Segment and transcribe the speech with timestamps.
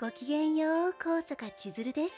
[0.00, 2.14] ごきげんよう、高坂千鶴です。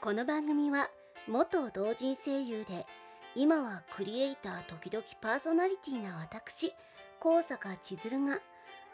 [0.00, 0.88] この番組は、
[1.26, 2.86] 元同人声優で、
[3.34, 6.72] 今はクリエイター時々パーソナリティな私、
[7.18, 8.38] 高坂千鶴が、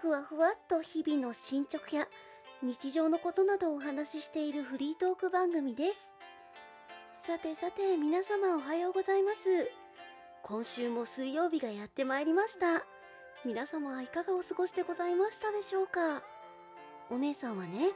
[0.00, 2.08] ふわふわっと日々の進捗や、
[2.62, 5.98] 日常のことなどをお話ししているフリートーク番組です。
[7.26, 9.38] さてさて、皆様おはようございます。
[10.44, 12.86] 今週も水曜日がやってまいりました。
[13.44, 16.22] 皆様はいかがお過ごしでございましたでしょうか？
[17.10, 17.90] お姉さんはね、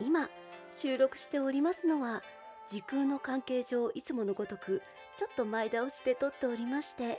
[0.00, 0.28] 今
[0.72, 2.22] 収録しておりますのは
[2.68, 4.82] 時空の関係上いつものごとく
[5.16, 7.18] ちょっと前倒しで撮っておりまして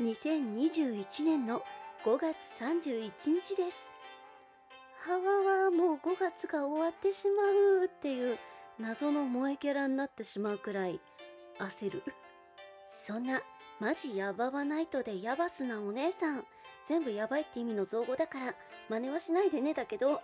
[0.00, 1.62] 2021年の
[2.04, 3.76] 5月31日です。
[5.02, 7.42] はわわもう5月が終わってしま
[7.82, 8.38] うっていう
[8.78, 11.00] 謎の萌えキャラになってしまうくらい
[11.58, 12.02] 焦る。
[13.06, 13.42] そんな
[13.80, 16.44] マジヤババナイトでヤバスなお姉さん
[16.86, 18.54] 全部やばいって意味の造語だから
[18.88, 20.20] 真似はしないでねだけど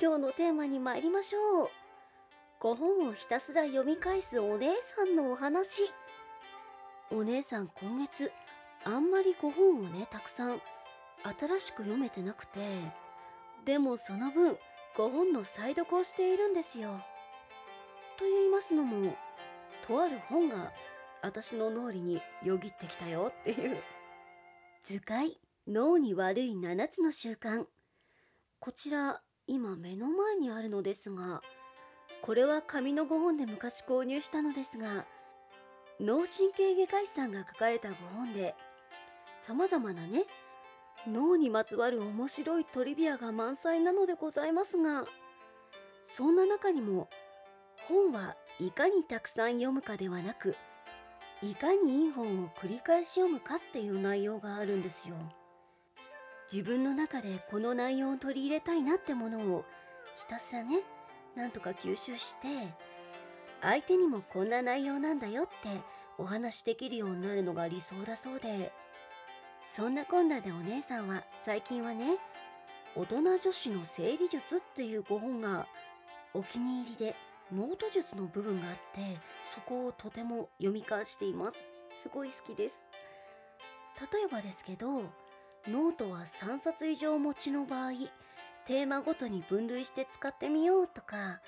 [0.00, 1.70] 今日のテーマに参りましょう。
[2.60, 5.82] 5本をひたすら読み返すお姉さんのお話。
[7.12, 8.32] お姉さん今月
[8.84, 10.60] あんまり5本をねたくさん
[11.22, 12.58] 新しく読めてなくて
[13.64, 14.58] でもその分
[14.96, 16.90] 5本の再読をしているんですよ。
[18.18, 19.14] と言いますのも
[19.86, 20.72] とある本が
[21.22, 23.76] 私の脳裏によぎってきたよっていう
[24.82, 27.64] 図解脳に悪い7つの習慣。
[28.58, 31.42] こちら今目の前にあるのですが
[32.22, 35.04] これは紙の5本で昔購入したのですが
[36.00, 38.54] 脳神経外科医さんが書かれた5本で
[39.42, 40.24] さまざまなね
[41.06, 45.04] 脳にまつわる面白いトリビアが満載なのでございますが
[46.02, 47.08] そんな中にも
[47.88, 50.56] 本はいかにたくさん読むかではなく
[51.42, 55.16] いかにいい本を繰り返し読むかっていう内容があるんですよ。
[56.52, 59.64] 自分の中でこの内容を取り入れたいなってものを
[60.18, 60.80] ひたすらね
[61.34, 62.48] なんとか吸収して
[63.60, 65.52] 相手にもこんな内容なんだよって
[66.18, 68.72] お話しできるようになるのが理想だそうで。
[69.76, 72.18] そんなこんなでお姉さんは最近はね
[72.94, 75.66] 大人女子の整理術っていうご本が
[76.32, 77.16] お気に入りで
[77.52, 79.00] ノート術の部分があって
[79.52, 81.58] そこをとても読み返しています。
[82.04, 82.74] すごい好きです。
[84.12, 85.02] 例えばですけど
[85.68, 87.92] ノートは3冊以上持ちの場合
[88.66, 91.40] テーマごとに分類して使ってみようとか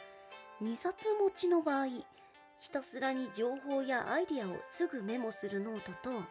[0.62, 6.22] 2冊持ちの場合ひたすらに情報やアイデアをすぐメモするノートと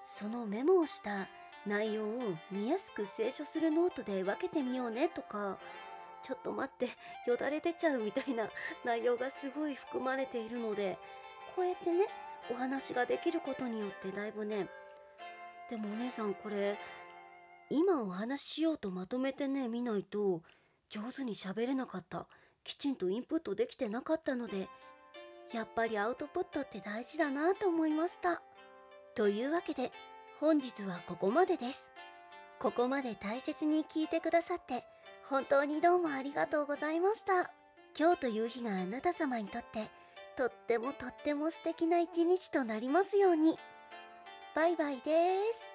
[0.00, 1.28] そのメモをした
[1.66, 2.20] 内容を
[2.52, 5.58] 見やすく清書するノートで分けてみようねとか
[6.22, 6.86] ちょっと待って
[7.28, 8.48] よだれ出ちゃうみたいな
[8.84, 10.98] 内容がすごい含まれているので
[11.56, 12.06] こうやってね
[12.50, 14.68] お話ができることによってだいぶね
[15.68, 16.78] でもお姉さんこれ
[17.70, 20.42] 今お話ししようとまとめてね見ないと
[20.88, 22.26] 上手に喋れなかった。
[22.64, 24.68] きちんとインプットできてなかったので
[25.54, 28.42] やっぱりアウトプットって大事だなと思いました。
[29.14, 29.90] というわけで
[30.38, 31.84] 本日はここまでです。
[32.58, 34.84] ここまで大切に聞いてくださって
[35.24, 37.50] 本当にどうもありがとうございました。
[37.98, 39.88] 今日という日があなた様にとって
[40.36, 43.58] とってもとっても素敵な一日となりますように。
[44.54, 45.67] バイバイです。